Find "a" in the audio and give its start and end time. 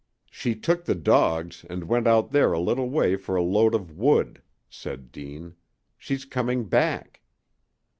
2.53-2.59, 3.35-3.43